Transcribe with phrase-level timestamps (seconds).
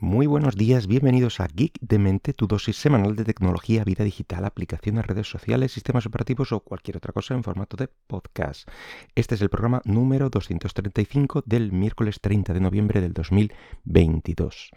[0.00, 4.44] Muy buenos días, bienvenidos a Geek de Mente, tu dosis semanal de tecnología, vida digital,
[4.44, 8.68] aplicaciones, redes sociales, sistemas operativos o cualquier otra cosa en formato de podcast.
[9.16, 14.70] Este es el programa número 235 del miércoles 30 de noviembre del 2022.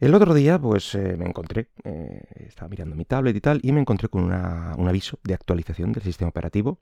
[0.00, 3.72] El otro día, pues eh, me encontré, eh, estaba mirando mi tablet y tal, y
[3.72, 6.80] me encontré con un aviso de actualización del sistema operativo.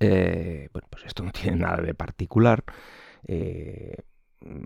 [0.00, 2.64] Eh, bueno, pues esto no tiene nada de particular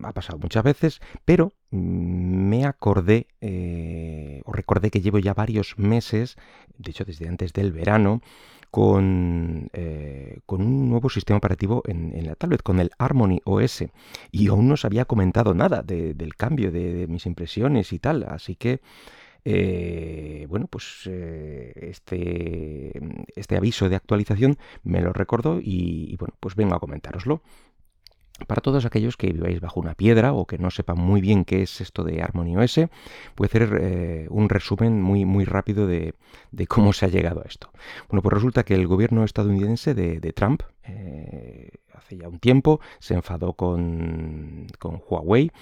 [0.03, 6.37] ha pasado muchas veces, pero me acordé eh, o recordé que llevo ya varios meses,
[6.79, 8.21] de hecho desde antes del verano,
[8.71, 13.85] con, eh, con un nuevo sistema operativo en, la tablet, con el Harmony OS.
[14.33, 18.57] Y aún no os había comentado nada del cambio de, mis impresiones y tal, así
[18.57, 18.81] que...
[19.47, 22.99] Eh, bueno, pues este,
[23.37, 27.43] este aviso de actualización me lo recordó y, bueno, pues vengo a comentároslo.
[28.49, 31.63] Para todos aquellos que viváis bajo una piedra o que no sepan muy bien qué
[31.63, 32.81] es esto de Harmony OS,
[33.37, 36.15] voy a hacer eh, un resumen muy, muy rápido de,
[36.67, 37.71] cómo se ha llegado a esto.
[38.09, 43.15] Bueno, pues resulta que el gobierno estadounidense de, Trump, eh, hace ya un tiempo, se
[43.15, 44.67] enfadó con,
[45.09, 45.53] Huawei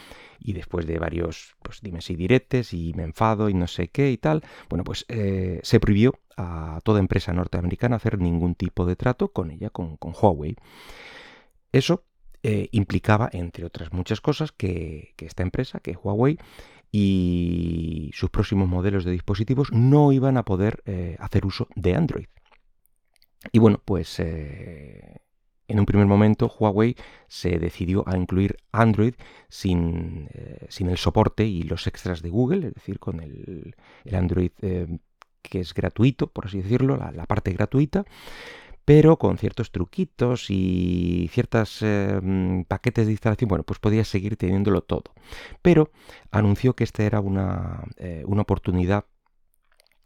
[0.40, 4.10] y después de varios, pues dime si diretes y me enfado y no sé qué
[4.10, 8.96] y tal, bueno, pues eh, se prohibió a toda empresa norteamericana hacer ningún tipo de
[8.96, 10.56] trato con ella, con, con Huawei.
[11.70, 12.04] Eso
[12.44, 16.38] eh, implicaba, entre otras muchas cosas, que, esta empresa, que Huawei,
[16.90, 22.26] y sus próximos modelos de dispositivos no iban a poder eh, hacer uso de Android.
[23.52, 25.20] Y bueno, pues eh,
[25.68, 26.96] en un primer momento Huawei
[27.28, 29.14] se decidió a incluir Android
[29.48, 30.28] sin,
[30.68, 33.76] sin el soporte y los extras de Google, es decir, con el,
[34.12, 34.50] Android
[35.42, 38.04] que es gratuito, por así decirlo, la parte gratuita
[38.84, 44.82] pero con ciertos truquitos y ciertos mm, paquetes de instalación, bueno, pues podías seguir teniéndolo
[44.82, 45.14] todo.
[45.62, 45.90] Pero
[46.30, 49.04] anunció que esta era una, eh, oportunidad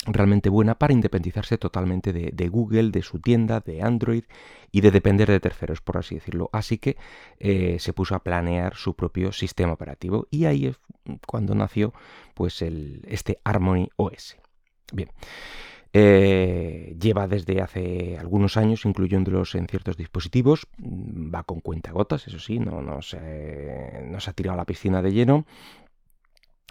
[0.06, 4.24] realmente buena para independizarse totalmente de, Google, de su tienda, de Android
[4.70, 6.48] y de depender de terceros, por así decirlo.
[6.52, 6.96] Así que
[7.38, 10.78] eh, se puso a planear su propio sistema operativo y ahí es
[11.26, 11.92] cuando nació
[12.34, 14.36] pues este Harmony OS.
[14.92, 15.10] Bien.
[15.98, 22.38] Eh, lleva desde hace algunos años incluyéndolos en ciertos dispositivos, mm, va con cuentagotas, eso
[22.38, 25.46] sí, no, se, ha tirado a la piscina de lleno.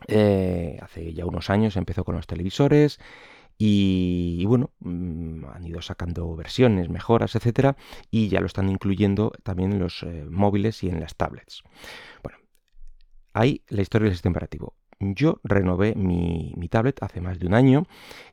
[0.08, 3.00] Eh, hace ya unos años empezó con los televisores
[3.58, 7.78] y, bueno, mm, han ido sacando versiones, mejoras, etcétera,
[8.12, 11.64] y ya lo están incluyendo también en los eh, móviles y en las tablets.
[12.22, 12.38] Bueno,
[13.34, 14.76] ahí la historia del sistema operativo.
[15.00, 17.86] Yo renové mi, tablet hace más de un año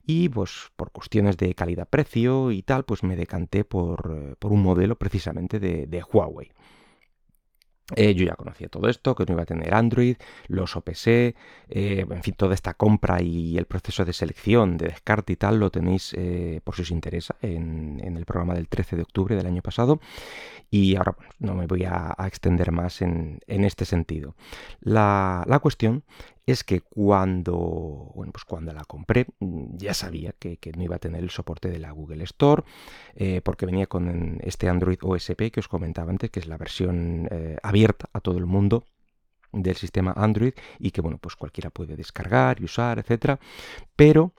[0.07, 4.97] y pues por cuestiones de calidad-precio y tal, pues me decanté por, eh, un modelo
[4.97, 6.53] precisamente de Huawei.
[7.97, 11.35] Eh, yo ya conocía todo esto, que no iba a tener Android, los OPS, eh,
[11.69, 15.71] en fin, toda esta compra y el proceso de selección, de descarte y tal, lo
[15.71, 16.15] tenéis
[16.65, 20.01] por si os interesa en, el programa del 13 de octubre del año pasado.
[20.71, 24.35] Y ahora no me voy a, extender más en, este sentido.
[24.81, 26.05] La, la cuestión
[26.47, 27.57] es que cuando,
[28.15, 31.69] bueno, pues cuando la compré mm, ya sabía que, no iba a tener el soporte
[31.69, 32.65] de la Google Store
[33.15, 37.29] eh, porque venía con este Android OSP que os comentaba antes, que es la versión
[37.31, 38.85] eh, abierta a todo el mundo
[39.53, 43.39] del sistema Android y que bueno, pues cualquiera puede descargar y usar, etcétera,
[43.95, 44.33] pero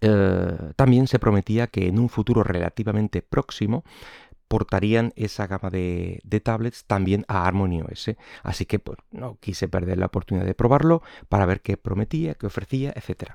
[0.00, 3.84] eh, también se prometía que en un futuro relativamente próximo
[4.48, 8.14] portarían esa gama de, tablets también a Harmony OS.
[8.42, 12.46] Así que pues, no quise perder la oportunidad de probarlo para ver qué prometía, qué
[12.46, 13.32] ofrecía, etc.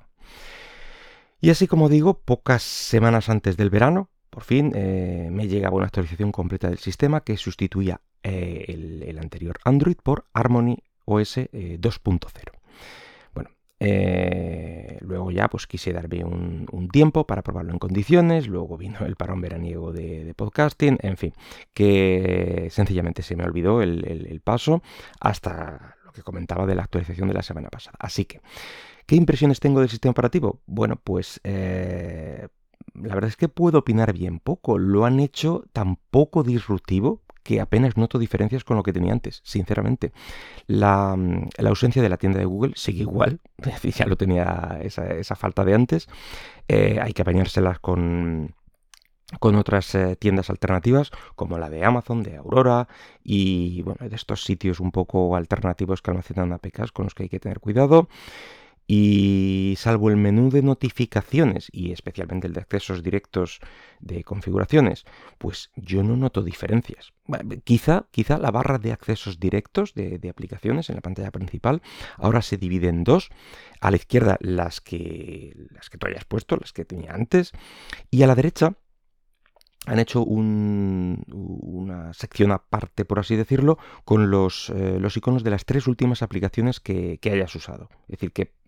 [1.42, 5.86] Y así como digo, pocas semanas antes del verano, por fin eh, me llegaba una
[5.86, 12.30] actualización completa del sistema que sustituía eh, el, anterior Android por Harmony OS 2.0.
[13.82, 14.69] Eh, eh,
[15.10, 19.42] luego ya pues quise darme un, tiempo para probarlo en condiciones, luego vino el parón
[19.42, 21.34] veraniego de, podcasting, en fin,
[21.74, 24.82] que sencillamente se me olvidó el, paso
[25.20, 27.98] hasta lo que comentaba de la actualización de la semana pasada.
[28.00, 28.42] Así que,
[29.06, 30.62] ¿qué impresiones tengo del sistema operativo?
[30.66, 31.42] Bueno, pues...
[31.44, 32.48] Eh,
[32.96, 34.78] la verdad es que puedo opinar bien poco.
[34.78, 39.42] Lo han hecho tan poco disruptivo que apenas noto diferencias con lo que tenía antes,
[39.44, 40.12] sinceramente.
[40.68, 41.18] La,
[41.58, 43.40] ausencia de la tienda de Google sigue igual,
[43.84, 46.08] ya lo tenía esa, falta de antes.
[46.68, 48.54] Eh, hay que apañárselas con,
[49.38, 52.88] con otras eh, tiendas alternativas como la de Amazon, de Aurora
[53.24, 57.30] y bueno, de estos sitios un poco alternativos que almacenan APKs con los que hay
[57.30, 58.10] que tener cuidado.
[58.92, 63.60] Y salvo el menú de notificaciones y especialmente el de accesos directos
[64.00, 65.06] de configuraciones,
[65.38, 67.14] pues yo no noto diferencias.
[67.64, 71.84] quizá, quizá la barra de accesos directos de, aplicaciones en la pantalla principal
[72.18, 73.30] ahora se divide en dos.
[73.80, 77.52] A la izquierda las que, las que tú hayas puesto, las que tenía antes,
[78.10, 78.74] y a la derecha
[79.86, 85.66] han hecho una sección aparte, por así decirlo, con los, eh, los iconos de las
[85.66, 87.90] tres últimas aplicaciones que, hayas usado.
[88.08, 88.59] Es decir, que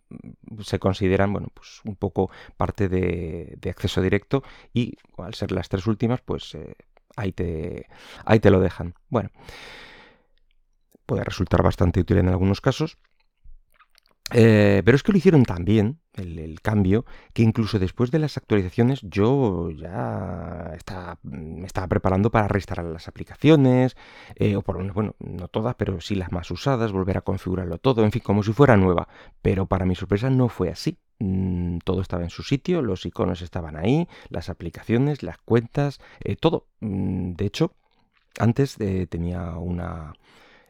[0.64, 4.44] se consideran, bueno, pues un poco parte de, acceso directo
[4.74, 6.76] y al ser las tres últimas, pues eh,
[7.16, 7.88] ahí, te,
[8.26, 8.96] ahí te lo dejan.
[9.10, 9.30] Bueno,
[11.06, 12.98] puede resultar bastante útil en algunos casos.
[14.34, 18.38] Eh, pero es que lo hicieron tan bien, el, cambio, que incluso después de las
[18.38, 23.96] actualizaciones yo ya estaba, me estaba preparando para reinstalar las aplicaciones,
[24.36, 27.22] eh, o por lo menos, bueno, no todas, pero sí las más usadas, volver a
[27.22, 29.08] configurarlo todo, en fin, como si fuera nueva.
[29.42, 30.98] Pero para mi sorpresa no fue así.
[31.20, 36.36] Mm, todo estaba en su sitio, los iconos estaban ahí, las aplicaciones, las cuentas, eh,
[36.36, 36.68] todo.
[36.82, 37.74] Mm, de hecho,
[38.40, 38.78] antes
[39.10, 40.14] tenía una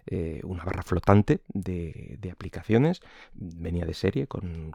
[0.07, 3.01] eh, una barra flotante de, aplicaciones,
[3.33, 4.73] venía de serie con,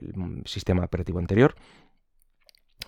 [0.00, 1.54] el sistema operativo anterior,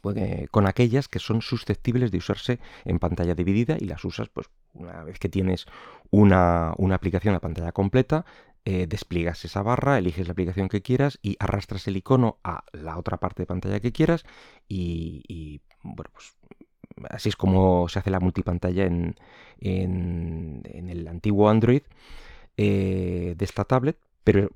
[0.03, 0.17] pues,
[0.51, 5.03] con aquellas que son susceptibles de usarse en pantalla dividida y las usas pues una
[5.05, 5.67] vez que tienes
[6.11, 8.25] una, aplicación a pantalla completa,
[8.65, 12.99] eh, despliegas esa barra, eliges la aplicación que quieras y arrastras el icono a la
[12.99, 14.25] otra parte de pantalla que quieras
[14.69, 16.37] y, y bueno, pues
[17.11, 19.17] así es como se hace la multipantalla en,
[19.61, 21.83] en, el antiguo Android
[22.57, 24.51] eh, de esta tablet, pero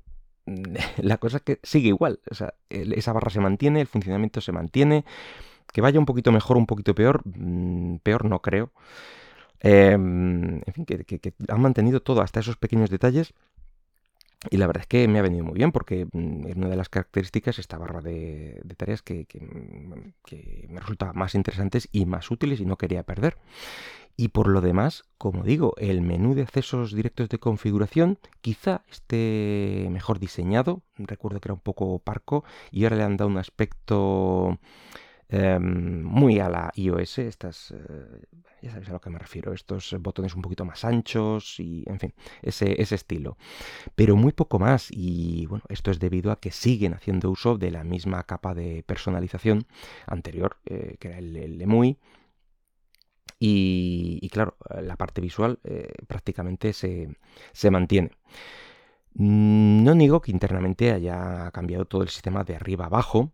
[0.97, 2.19] la cosa es que sigue igual.
[2.29, 5.05] O sea, esa barra se mantiene, el funcionamiento se mantiene.
[5.71, 8.71] Que vaya un poquito mejor, un poquito peor, mm, peor no creo.
[9.59, 13.33] Em, en fin, que, que, han mantenido todo, hasta esos pequeños detalles.
[14.49, 16.75] Y la verdad es que me ha venido muy bien porque mm, es una de
[16.75, 19.27] las características esta barra de, tareas que,
[20.69, 23.37] me resulta más interesantes y más útiles y no quería perder.
[24.15, 29.87] Y por lo demás, como digo, el menú de accesos directos de configuración quizá esté
[29.89, 30.83] mejor diseñado.
[30.97, 34.59] Recuerdo que era un poco parco y ahora le han dado un aspecto
[35.35, 38.21] Em, muy a la iOS, estas, eh,
[38.61, 41.99] ya sabéis a lo que me refiero, estos botones un poquito más anchos y, en
[41.99, 42.13] fin,
[42.43, 43.37] ese, ese estilo.
[43.95, 47.71] Pero muy poco más y, bueno, esto es debido a que siguen haciendo uso de
[47.71, 49.65] la misma capa de personalización
[50.05, 51.97] anterior, eh, que era el, el EMUI,
[53.39, 57.17] y, claro, la parte visual eh, prácticamente se,
[57.51, 58.11] se, mantiene.
[59.15, 63.33] No niego que internamente haya cambiado todo el sistema de arriba abajo,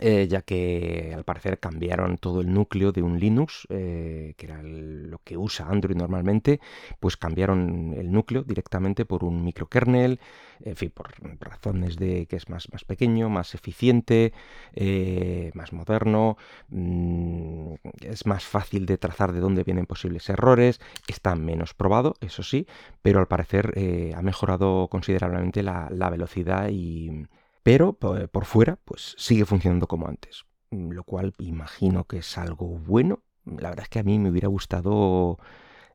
[0.00, 4.62] eh, ya que al parecer cambiaron todo el núcleo de un Linux, eh, que era
[4.62, 6.60] lo que usa Android normalmente,
[7.00, 10.20] pues cambiaron el núcleo directamente por un microkernel,
[10.60, 14.32] en fin, por razones de que es más, más pequeño, más eficiente,
[14.74, 16.36] eh, más moderno,
[16.68, 22.42] mm, es más fácil de trazar de dónde vienen posibles errores, está menos probado, eso
[22.42, 22.66] sí,
[23.02, 23.74] pero al parecer
[24.14, 27.26] ha mejorado considerablemente la velocidad y
[27.68, 32.66] pero por fuera pues sigue funcionando como antes, mm, lo cual imagino que es algo
[32.66, 33.20] bueno.
[33.44, 35.36] La verdad es que a mí me hubiera gustado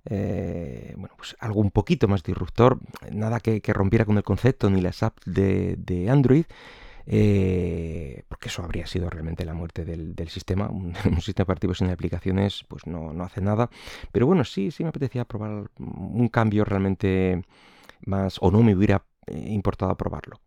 [0.05, 2.77] eh, bueno, pues algo un poquito más disruptor,
[3.11, 6.45] nada que, rompiera con el concepto ni las apps de, Android,
[7.07, 10.69] eh, porque eso habría sido realmente la muerte del, sistema.
[10.69, 13.71] Un, sistema operativo sin aplicaciones pues no, no, hace nada.
[14.11, 17.41] Pero bueno, sí, sí me apetecía probar un cambio realmente
[18.05, 20.39] más, o no me hubiera eh, importado probarlo.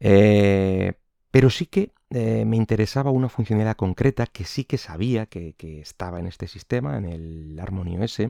[0.00, 0.92] Eh,
[1.30, 6.20] pero sí que eh, me interesaba una funcionalidad concreta que sí que sabía que, estaba
[6.20, 8.20] en este sistema, en el Harmony OS.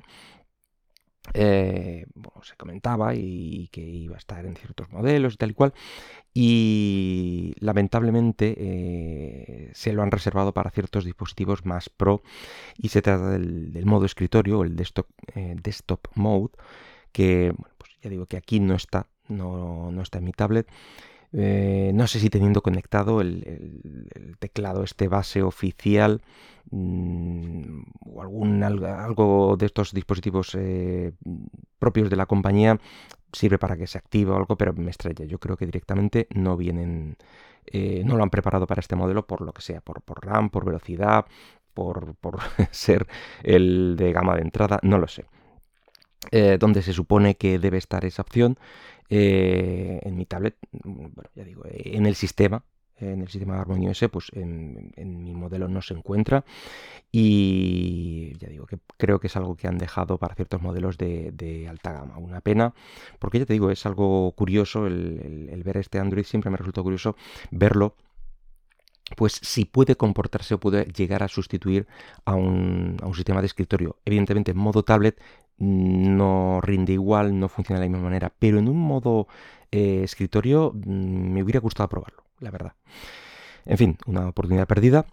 [1.34, 2.06] Eh,
[2.42, 5.74] se comentaba y, que iba a estar en ciertos modelos y tal y cual.
[6.32, 12.22] Y lamentablemente se lo han reservado para ciertos dispositivos más pro.
[12.76, 16.52] Y se trata del, modo escritorio, el desktop, desktop mode,
[17.12, 20.68] que pues ya digo que aquí no está, no, no está en mi tablet.
[21.32, 24.06] Eh, no sé si teniendo conectado el,
[24.38, 26.22] teclado este base oficial
[26.70, 31.12] mm, o algún algo de estos dispositivos eh,
[31.78, 32.78] propios de la compañía
[33.32, 35.24] sirve para que se active o algo, pero me estrella.
[35.24, 37.16] Yo creo que directamente no vienen,
[37.66, 40.50] eh, no lo han preparado para este modelo por lo que sea, por, por RAM,
[40.50, 41.26] por velocidad,
[41.74, 42.38] por, por
[42.70, 43.06] ser
[43.42, 45.26] el de gama de entrada, no lo sé.
[46.58, 48.58] Donde se supone que debe estar esa opción
[49.10, 52.64] eh, en mi tablet, mm, bueno, ya digo, eh, en el sistema,
[52.98, 56.44] en el sistema OS, pues en, mi modelo no se encuentra.
[57.12, 61.66] Y ya digo que creo que es algo que han dejado para ciertos modelos de,
[61.70, 62.18] alta gama.
[62.18, 62.74] Una pena,
[63.18, 67.16] porque ya te digo, es algo curioso el, ver este Android, siempre me resulta curioso
[67.50, 67.94] verlo
[69.16, 71.86] pues si puede comportarse o puede llegar a sustituir
[72.26, 73.96] a un, a un, sistema de escritorio.
[74.04, 75.18] Evidentemente en modo tablet
[75.58, 79.26] no rinde igual, no funciona de la misma manera, pero en un modo
[79.70, 82.72] eh, escritorio mm, me hubiera gustado probarlo, la verdad.
[83.68, 85.04] En fin, una oportunidad perdida.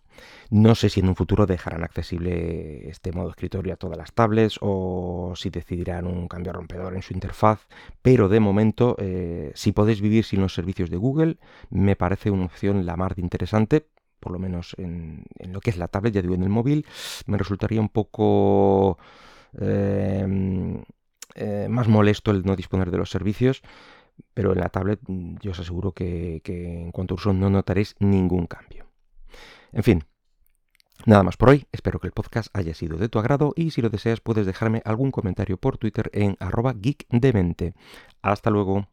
[0.49, 4.57] No sé si en un futuro dejarán accesible este modo escritorio a todas las tablets
[4.61, 7.67] o si decidirán un cambio rompedor en su interfaz,
[8.01, 11.37] pero de momento, eh, si podéis vivir sin los servicios de Google,
[11.69, 13.87] me parece una opción la más interesante,
[14.21, 16.85] por lo menos en, en lo que es la tablet, ya digo, en el móvil,
[17.25, 18.97] me resultaría un poco
[21.87, 23.61] molesto el no disponer de los servicios,
[24.33, 27.49] pero en la tablet mm, yo os aseguro que, que en cuanto a uso no
[27.49, 28.87] notaréis ningún cambio.
[29.71, 30.03] En fin,
[31.05, 33.81] Nada más por hoy, espero que el podcast haya sido de tu agrado y si
[33.81, 37.75] lo deseas puedes dejarme algún comentario por Twitter en arroba geekdemente.
[38.23, 38.83] Hasta luego.